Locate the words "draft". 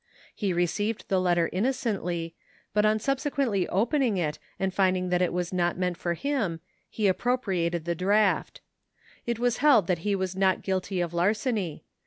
7.93-8.61